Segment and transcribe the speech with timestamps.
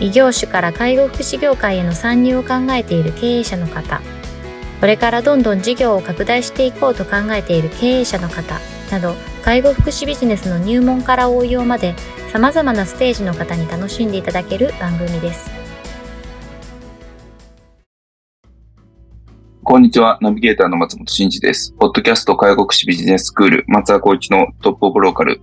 [0.00, 4.00] 異業種から介護福祉業界への参入を考えている経営者の方、
[4.80, 11.94] これからどんどん事業を拡大していこうと考えている経営者の方など、介護福祉ビジネスの入門から応用まで
[12.32, 15.50] 様々なステージの方に楽しんでいただける番組です。
[19.62, 20.18] こんにちは。
[20.20, 21.72] ナビゲーターの松本慎二です。
[21.78, 25.40] ポッドキャスト介護福祉ビジネススクール松田光一のトップオブローカル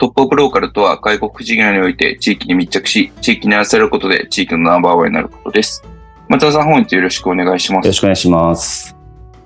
[0.00, 5.84] トップオブローカルとは、外国事業において地域に密着し、地域に合わせることで地域のナンバーワンになることです。
[6.26, 7.84] 松田さん、本日よろしくお願いします。
[7.84, 8.96] よろしくお願いします。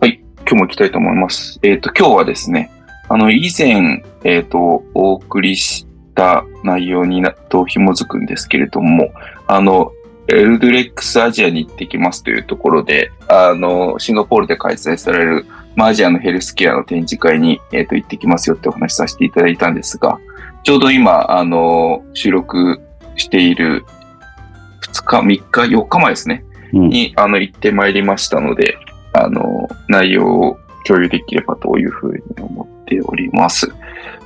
[0.00, 1.58] はい、今日も行きたいと思います。
[1.64, 2.70] えっ、ー、と、今日はですね、
[3.08, 9.12] あの、以前、えっ、ー、と、お送りした内容になと紐づくんですけれども、
[9.48, 9.90] あの、
[10.28, 20.20] エルドレックスアジアに行ってきますというところで、あの、シンガポールで開催される、まあ、アジアのヘルスケアの展示会に、えっ、ー、と、行ってきますよってお話しさせていただいたんですが、
[20.64, 22.80] ちょうど今、あの、収録
[23.16, 23.84] している
[24.80, 25.42] 2日、3日、
[25.76, 28.78] 4日前ですね、うん、に、あの、行ってまいりましたので、
[29.12, 33.70] あの、内容を共有できればというふうに思っております。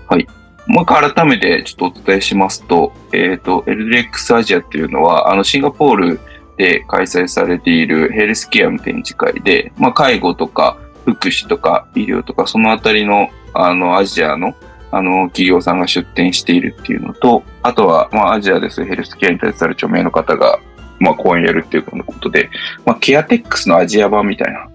[0.06, 0.28] はい。
[0.69, 6.20] もう一回改めてちょっとお伝えしますと、えっ、ー、と、LDX アジアっていうのは、あの、シンガポール
[6.56, 14.55] で開催されているヘルスケアの展示会で、まあ、介護とか福祉とか医療とか、そのあたりの、あの、アジアの
[14.91, 20.58] あの、企業さんが出展しているっていうのと、あとは、まあ、アジアですヘルスケアに対する著名の方が、
[20.98, 22.50] まあ、講演やるっていうことで、
[22.84, 24.69] まあ、ケアテックスのアジア版みたいな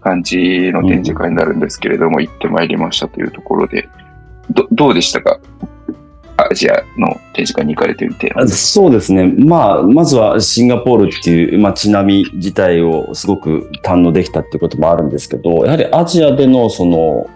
[0.00, 3.88] 感じの展示会になるんですけれども、うん、行ってまいりましたというところで、
[4.50, 5.38] ど、どうでしたか？
[6.36, 8.32] アジアの展示会に行かれてみて。
[8.48, 9.26] そうですね。
[9.26, 17.28] まあ、まずはシンガポールっていう街並み自体をすごく堪能できたっていうこともあるんですけど、やはりアジアでのその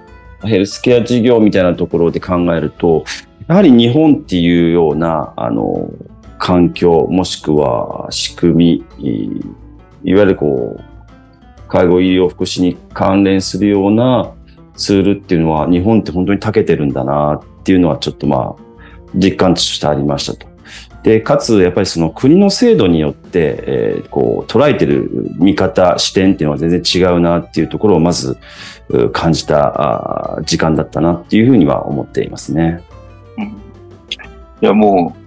[0.44, 3.05] ヘルスケア事業みたいなところで考えると、
[3.49, 5.91] やはり日本っていうような、あの、
[6.38, 9.25] 環境、もしくは仕組み、
[10.05, 14.32] いわゆるこう、介護医療福祉に関連するような
[14.77, 18.62] ツールっていうのは、日本って本当に長けてるんだなっていうのはちょっとまあ、
[19.15, 20.53] 実感としてありましたと。
[21.04, 28.38] で、かつ、やっぱりその国の制度によって、えー、こう、捉えてる見方、視点っていうのは全然違うなっていうところをまず
[29.12, 32.82] 感じた時間だったなっていうふうには思っていますね。
[33.37, 33.48] うん、い
[34.62, 35.25] や、もう、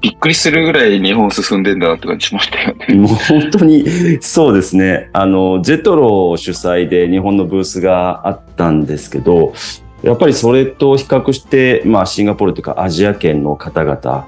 [0.00, 2.86] びっくりするぐらい日本進んでんだなって感じしましたよね。
[2.96, 3.84] もう本当に
[4.22, 5.10] そうですね。
[5.12, 9.52] あの、ジェトロ主催で日本のブースがあったんですけど、
[10.02, 14.26] やっぱりそれと比較して、まあシンガポールというかアジア圏の方々、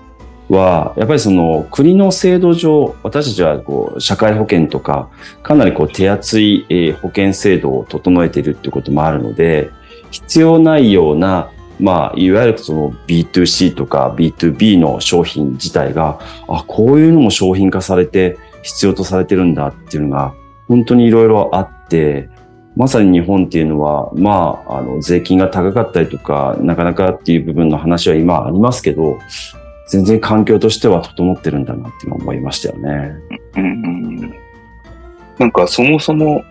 [0.51, 5.09] は、やっぱりその国の制度上、私たちはこう社会保険とか、
[5.43, 9.71] かなりこう手厚い保険制度を整えているっていうこともあるので、
[10.11, 16.19] 必要ないような、まあ、いわゆるその B2C とか B2B の商品自体が、
[16.49, 20.35] あ、こういうのも商品化されて必要とされてるんだっていうのが、
[20.69, 22.29] 本当にいろいろあって、
[22.77, 29.19] まさに日本っていうのは、まあ、あの、税金が高かったりとか、なかなかっていう部分の話は今ありますけど、
[29.91, 33.13] 全然環境としては整ってるんだなって思いましたよね。
[33.57, 34.35] うん、
[35.39, 36.45] なんかそもそも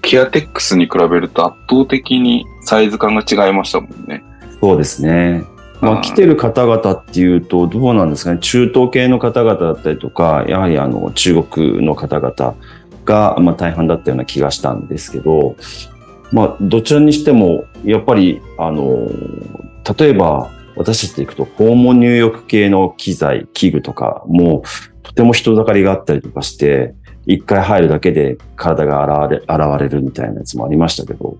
[0.00, 4.22] ケアテックスに比べると圧倒的にサイズ感が違いましたもんね。
[4.60, 5.44] そうですね。
[5.80, 8.38] まあ、来てる方々っていうと、どうなんですかね。
[8.40, 12.54] 中東系の方々だったりとか、やはりあの、中国の方々
[13.04, 15.56] が、まあ、大半だったような気がしたんですけど、
[16.32, 19.08] まあ、どちらにしても、やっぱり、あの、
[19.98, 24.62] 例えば、私たちで行くと訪問入浴系の機材、器具とかも
[25.02, 26.94] とても人だかりがあったりとかして、
[27.26, 31.36] 一回入るだけで体が現れ現れるみたいなやつもありましたけど、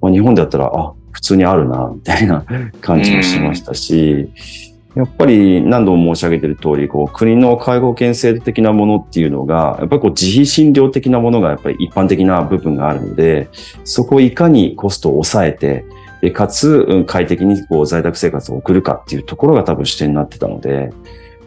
[0.00, 2.44] まあ、日本でやったら、あ、普通にあるな、みたいな
[2.80, 4.30] 感じもしましたし、
[4.94, 13.48] やっぱり何度も申し上げている通り、こう国の介護健制度的なものっていうのが、やっぱりこう自費診療的なものがやっぱり一般的な部分があるので、
[13.84, 15.84] そこをいかにコストを抑えて、
[16.20, 20.90] で、かつ、快適にこう在宅生活を送るかっていうところが多分視点になってたので、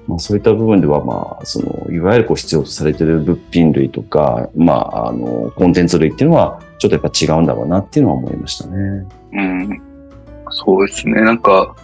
[0.07, 9.05] まあ、そういった部分では、まあ、その、いわゆるこう必要とされている物品類とか、まあ、あの、コンテンツ類っていうのは、ちょっとやっぱ違うんだろうなっていうのは思いましたね。
[9.33, 9.81] うん。
[10.49, 11.21] そうですね。
[11.21, 11.75] なんか、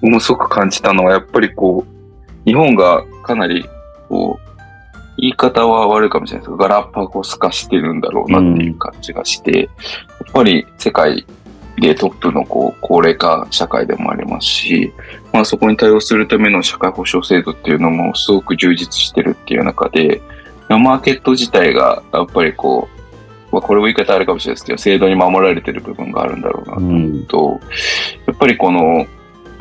[0.00, 3.68] ものすごく感じたのは、やっぱりこう、日本がかなり、
[4.08, 4.46] こう、
[5.18, 9.66] 言い方は悪いかもしれないですが、ガラパゴス化してるんだろうなっていう感じがして、や
[10.30, 11.26] っぱり世界
[11.76, 14.92] でトップのこう高齢化社会でもありますし、
[15.32, 20.22] まあそこに対応するための社会保障制度っていうのもすごく充実してるっていう中で、
[20.68, 22.96] マーケット自体がやっぱりこう、
[23.52, 27.60] まあ、これも言い方あるかもしれないですけど、制度に守られてる部分があるんだろうなと思うと、
[28.26, 29.06] やっぱりこの、なんてい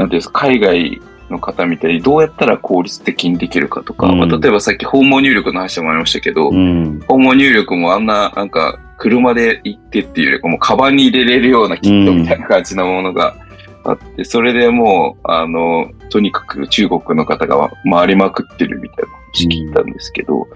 [0.04, 7.00] うんですか、海外の方みたいにどうやったら効率的にできるかとか、うんまあ、例えばさっき訪問入力の話もありましたけど、うん。
[7.08, 13.36] 訪問入力もあんな、なんか、車で行ってっていうよりかもう、カバンに入れれるようなキットみたいな感じのものが
[13.84, 20.48] あって、それでもう、あの、とにかく中国の方が回りまくってるみたいな話聞いたんですけど、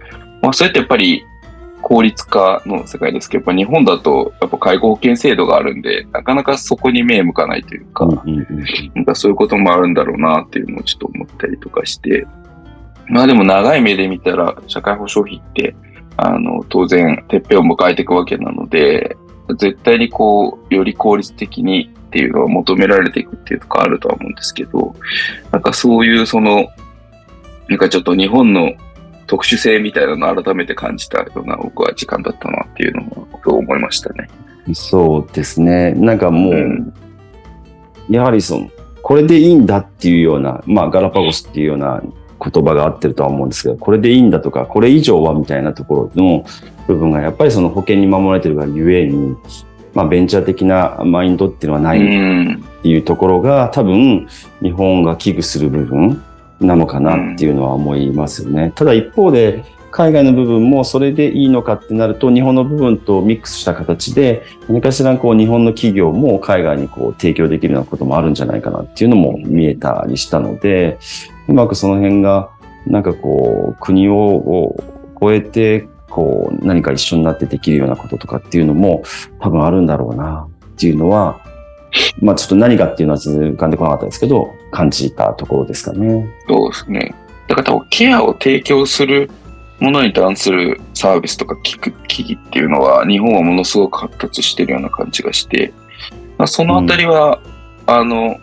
[0.42, 1.24] まあ、それってやっぱり、
[1.82, 8.08] 効率化の世界ですけど、やっぱ日本だと、やっぱ介護保険制度があるんで、なかなかそこに目向かないというか、
[8.96, 12.26] なんかそういうこともあるんだろうなっていうのをちょっと思ったりとかして、
[13.08, 15.76] まあでも長い目で見たら社会保障費って、
[16.28, 19.16] あの、当然、てっぺんを迎えていくわけなので、
[19.58, 24.96] 絶対にこう、より効率的にっていうのは求められていくっていうところあるとは思うんですけど、
[25.52, 26.68] なんかそういうその、
[27.68, 28.74] なんかちょっと日本の
[29.28, 34.28] 特殊性みたいなのを改めて感じたような僕は時間だったなっていうのをそう思いましたね。
[34.68, 35.94] うんそうですね。
[35.94, 36.94] なんかもう、うん
[38.10, 38.70] やはりその、
[39.04, 42.02] これでいいんだっていうような、まあガラパゴスっていうような
[42.42, 46.46] 言葉が合ってるとは思うんですけど、これでいいんだとか、これ以上はみたいなところの
[46.88, 49.36] 部分がやっぱりその保険に守られてるがゆえに、
[49.94, 52.70] まあベンチャー的なマインドっていうのはないっ。
[52.82, 54.28] ていうところが多分
[54.62, 56.24] 日本が危惧する部分
[56.60, 58.72] なのかなっていうのは思いますよね。
[58.76, 71.00] ただ一方で海外の部分もそれでいいのかってなると日本の部分とミックスした形で何かしらこう日本の企業も海外にこう提供できるようなこともあるんじゃないかなっていうのも見えたりしたので
[71.50, 72.50] うまくその辺が
[72.86, 74.76] なんかこう国を
[75.20, 79.04] 超えてこう何か一緒になってできるようなこととかっていうのも
[79.40, 81.42] 多分あるんだろうなっていうのは
[82.22, 86.28] まあちょっと何かっていうのは浮かんでこなかったですけど、感じたところですかね。
[86.48, 87.16] そうですね。
[87.48, 89.30] だから多分ケアを提供する
[89.80, 95.74] ものに関するサービスとか聞く機器っていうのは日本はものすごく発達してるような感じがして、
[96.38, 97.42] まあ、そのあたりは、
[97.88, 98.38] あの、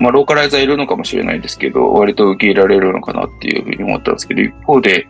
[0.00, 5.06] まあ、ローカライザーいるのかもしれないですけど、割と受け入れられるのかなっていうふうに思ったんですけど、一方で、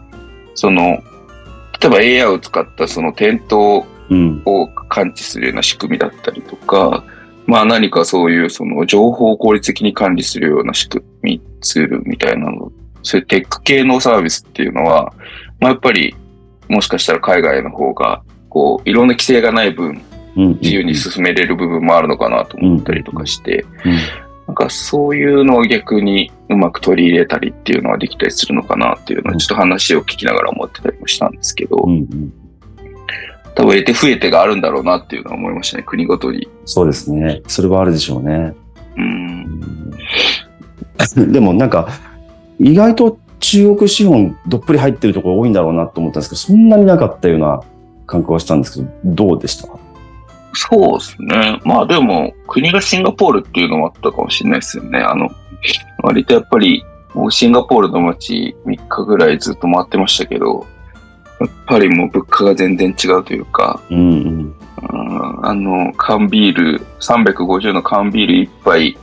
[0.55, 0.83] その、
[1.81, 4.43] 例えば AI を使ったその店頭うん。
[4.45, 7.05] を感知するような仕組みだったりとか、
[7.47, 12.73] まあ何かそういうその情報を効率的に管理するような仕組み、ツールみたいなの、
[13.03, 15.13] そういうテック系のサービスっていうのは、
[15.61, 16.17] まあやっぱり
[16.69, 20.03] もしかしたら海外の方が、こう、いろんな規制がない分、
[20.37, 20.59] うん。
[20.61, 23.99] 自由に進めれる部分もあるのかなと思ったりとかして、うん。
[24.51, 31.93] なんかそういうのを逆にうまく取り入れたりっていうのはできたりするのかなっていうのをちょっと話を聞きながら思ってたりもしたんですけど、うん。
[31.93, 32.33] うん。
[33.55, 36.49] 多分得て増えてがあるんだろうなっていうのは思いましたね、国ごとに。
[36.65, 37.43] そうですね。
[37.47, 38.53] それはあるでしょうね。
[38.97, 39.05] うん。
[41.17, 41.89] うん でもなんか、
[42.59, 47.61] 意外と中国資本どっぷり入ってるところ多いんだろうなと思ったんですけど、そんなになかったような
[48.07, 49.80] 感覚はしたんですけど、どうでした？
[50.53, 51.61] そうですね。
[51.65, 54.99] まあでも、国がシンガポールっていうのもあったかもしれないですよね。
[54.99, 55.31] あの、
[56.03, 60.67] 割とやっぱり、もうシンガポールの街3日ぐらいずっと回ってましたけど、
[61.41, 64.55] やっぱりもう物価が全然違うというか、うんうん。
[64.93, 68.99] うんあの、缶ビール、350の缶ビール1杯、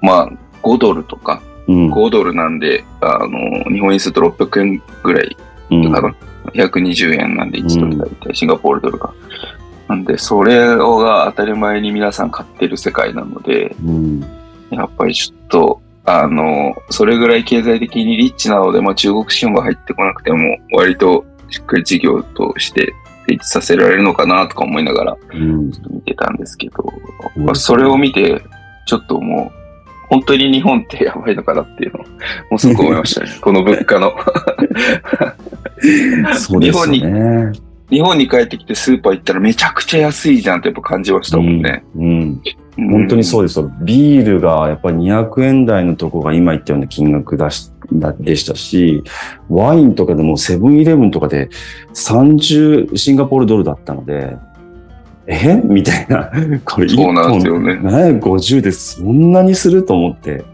[0.00, 0.30] まあ
[0.62, 1.92] 5ドルとか、うん。
[1.92, 5.36] 5ドルなんで、あの、日本円すると600円ぐらい
[5.70, 6.14] うんかな。
[6.54, 9.12] 120円なんで1ドルだいたいシンガポールドルが。
[9.90, 14.20] なんで、それが当たり前に皆さん買ってる世界なので、うん。
[14.70, 22.92] やっぱりちょっと、あの、それぐらい経済的にリッチなので、まあ中国資本が入ってこなくても、割としっかり事業として
[23.26, 25.72] 成立させられるのかなとか思いながらうん。
[25.72, 26.84] ちょっと見てたんですけど、
[27.34, 28.40] うんまあ、それを見て、
[28.86, 32.10] ちょっともう、本当に日本ってやばいのかなっていうのを、も
[32.52, 33.30] うすごく思いましたね。
[33.42, 34.14] この物価の。
[36.36, 36.98] そうですよね。
[37.00, 41.84] 日本に帰ってきてスーパー行ったらめちゃくちゃ安いじゃんってやっぱ感じましたもんね。
[41.96, 42.02] うん。
[42.04, 42.42] うん
[42.76, 43.70] 本当にそうですよ。
[43.82, 49.02] ビールがやっぱり200円台のとこが今言ったような金額だしだでしたし、
[49.50, 51.50] ワインとかでもセブンイレブンとかで
[51.92, 54.36] 30シンガポールドルだったので、
[55.26, 55.60] え？
[55.62, 56.30] みたいな。
[56.64, 60.44] これ1そうなんですよ本ね750でそんなにすると思って、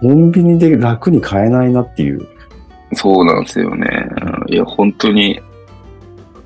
[0.00, 2.26] コンビニで楽に買えないなっていう。
[2.94, 4.08] そうなんですよね。
[4.46, 5.40] いや、本当に、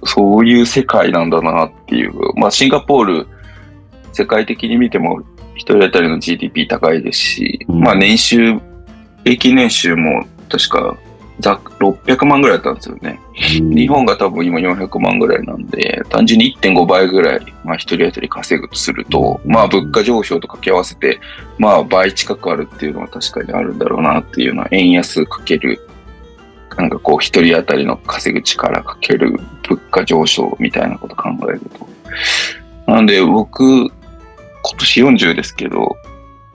[0.05, 2.13] そういう世界なんだなっていう。
[2.37, 3.27] まあ、シンガポール、
[4.13, 5.23] 世界的に見ても、
[5.55, 8.59] 一人当たりの GDP 高いですし、うんまあ、年収、
[9.25, 10.97] 平均年収も確か
[11.41, 13.19] ざっ600万ぐらいだったんですよね。
[13.35, 21.19] 日本が多分今400万ぐらいなんで、単純に1.5倍ぐらい、まあ一人当たり稼ぐとすると、まあ物価上昇と掛け合わせて、
[21.59, 25.81] まあ倍近くあるっていうのは確かにあるんだろうなっていうのは、円安かける、
[26.77, 29.33] なんかこう一人当たりの稼ぐ力かける
[29.69, 31.89] 物価上昇みたいなこと考えると。
[32.91, 33.91] なんで僕、今
[34.79, 35.97] 年40ですけど、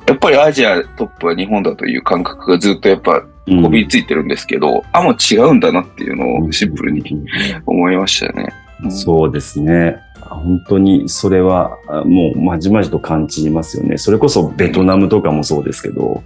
[0.07, 7.25] やっぱりアジアトップは日本だという感覚がずっとやっぱこびりついてるんですけど、うん、あ、もう違うんだなっていうのをシンプルに
[7.65, 8.53] 思いましたね。
[8.83, 9.97] うん、そうですね。
[10.21, 13.97] 本当にそれはもうまじまじと感じますよね。
[13.97, 16.23] それこそベトナムとかもそうですけど、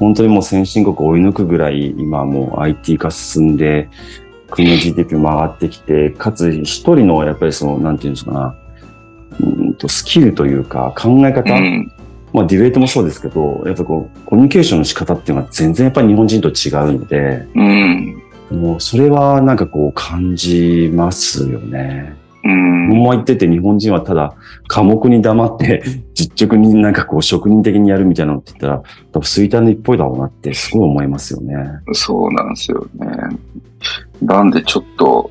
[0.00, 3.90] 本当にもう先進国追い抜くぐらい今もう IT 化進んで、
[4.50, 8.54] 国の GDP 回ってきて、かつ一人のやっぱりその、なんていうんですかな、
[9.40, 11.92] うんとスキルというか考え方、うん、
[12.32, 22.16] まあディベートもそうですけど、やっぱこう、コミュニケーションの仕方っていうのは全然やっぱり日本人と違うので、うん、もうそれはなんかこう感じますよね。
[22.44, 22.88] うん。
[22.88, 24.34] も言ってて日本人はただ
[24.66, 25.82] 科目に黙って
[26.14, 28.82] 実直になんかこう職人的にやるみたいなのって言ったら、
[29.12, 31.54] 多分衰退の一方だろうなってすごい思いますよね。
[31.92, 33.06] そうなんですよね。
[34.22, 35.30] なんでちょっと、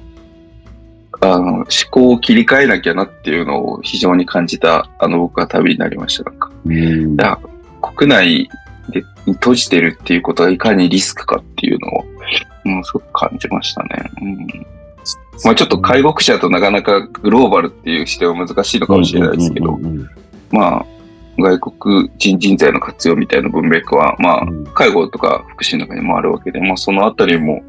[1.21, 6.23] あの、思考を切り替えなきゃなっていうのを非常に感じた、あの、僕は旅になりました。
[6.29, 6.51] なんか。
[6.65, 7.17] うん。
[7.81, 8.49] 国内
[8.89, 12.05] で閉じてるっていうことがいかにリスクかっていうのを、
[12.63, 13.89] もうすごく感じましたね。
[14.21, 14.78] うん。
[15.43, 19.79] まあちょっと介護者となかなかグローバルっていう視点は難しいのかもしれないですけど、
[20.51, 20.85] まあ、
[21.37, 27.63] 外国人人材の活用みたいな文脈は、まあ、介護とか福祉の中にもあるわけで、まあそのあたりも、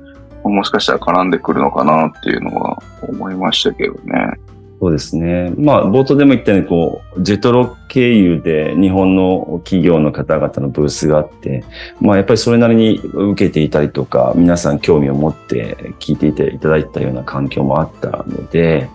[0.44, 4.34] もしかしたら絡んでくるのかなっていうのは思いましたけどね。
[4.80, 5.52] そうですね。
[5.58, 11.64] まあ、冒頭でも言ったように、こう、ジェトロ経由で日本の企業の方々のブースがあって、
[12.00, 18.88] まあ、やっぱりそれなりに受けていたりとか、皆さん興味を持って聞いていていただいたような環境もあったので、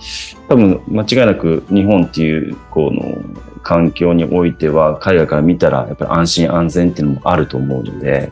[0.50, 3.22] 多分、間違いなく日本っていう、この、
[3.62, 8.32] 環境においては、海外から見たら、やっぱり安心安全っていうのもあると思うので、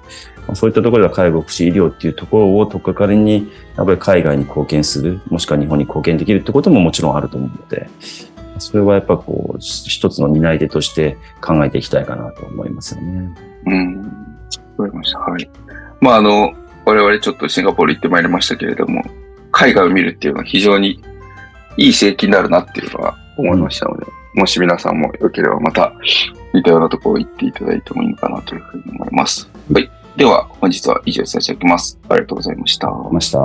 [0.53, 7.89] そういったところでは介護、福祉、医療っていうところをとっかかりに、やっぱり海外に貢献する、もしくは日本に貢献できるってことももちろんあると思うので、
[8.59, 13.29] それはやっぱこう、一つの担い手として考えていきたいかなと思いますよね。
[13.65, 14.01] うん。
[14.77, 15.19] わかりました。
[15.19, 15.49] はい。
[16.01, 16.53] まあ、あの、
[16.85, 19.03] 我々ちょっとシンガポール行ってまいりましたけれども、
[19.51, 21.01] 海外を見るっていうのは非常に
[21.77, 25.93] いい刺激になるなっていうのは思いましたので、もし皆さんもよければまた
[26.53, 29.49] 似たようなところ行っていただいてもいいのかなというふうに思います。
[29.71, 29.89] はい。
[30.15, 31.99] では、本日は以上させていただきます。
[32.07, 32.87] ありがとうございました。
[32.87, 33.39] ました。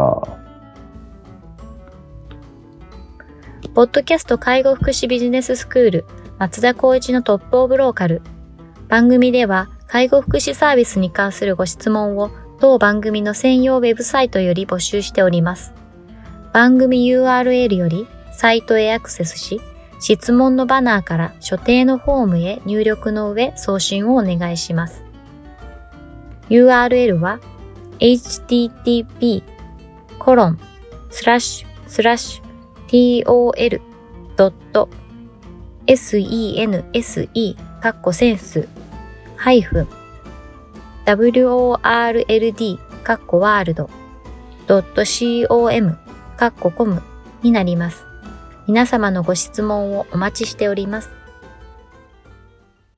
[3.74, 6.04] ポッドキャスト介護福祉ビジネススクール
[6.38, 8.22] 松田光一のトップオブローカル。
[8.88, 15.72] 番組では介護福祉サービスに関するご質問を当番組の専用ウェブサイトより募集しております。
[16.52, 19.60] 番組 URL よりサイトへアクセスし、
[20.00, 25.07] 質問のバナーから所定のフォームへ入力の上送信をお願いします。
[26.50, 27.40] URL は
[27.98, 29.42] http
[30.18, 30.58] コロン
[31.10, 33.24] スラッシュスラッシュ
[35.86, 38.68] tol.sense カッコセンス
[39.36, 39.88] ハイフン
[41.06, 43.88] world カッコワールド
[44.68, 45.98] .com
[46.36, 47.02] カッココム
[47.42, 48.04] になります。
[48.66, 51.17] 皆様のご質問をお待ちしております。